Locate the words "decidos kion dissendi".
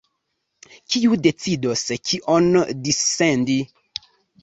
1.27-3.63